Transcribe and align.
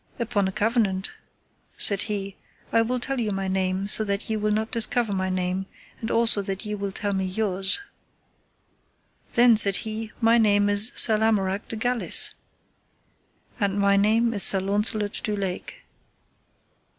Upon 0.17 0.47
a 0.47 0.51
covenant, 0.51 1.11
said 1.77 2.01
he, 2.09 2.35
I 2.73 2.81
will 2.81 2.99
tell 2.99 3.19
you 3.19 3.29
my 3.29 3.47
name, 3.47 3.87
so 3.87 4.03
that 4.03 4.31
ye 4.31 4.35
will 4.35 4.49
not 4.49 4.71
discover 4.71 5.13
my 5.13 5.29
name, 5.29 5.67
and 5.99 6.09
also 6.09 6.41
that 6.41 6.65
ye 6.65 6.73
will 6.73 6.91
tell 6.91 7.13
me 7.13 7.25
yours. 7.25 7.81
Then, 9.33 9.55
said 9.55 9.75
he, 9.85 10.11
my 10.19 10.39
name 10.39 10.71
is 10.71 10.91
Sir 10.95 11.19
Lamorak 11.19 11.67
de 11.67 11.75
Galis. 11.75 12.31
And 13.59 13.77
my 13.79 13.95
name 13.95 14.33
is 14.33 14.41
Sir 14.41 14.59
Launcelot 14.59 15.21
du 15.23 15.35
Lake. 15.35 15.83